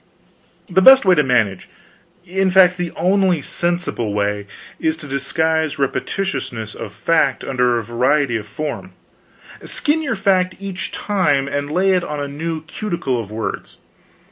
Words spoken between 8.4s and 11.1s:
form: skin your fact each